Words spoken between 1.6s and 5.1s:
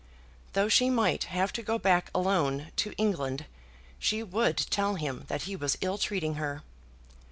go back alone to England, she would tell